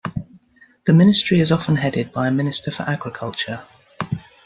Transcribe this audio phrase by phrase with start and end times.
[0.87, 3.67] The ministry is often headed by a minister for agriculture.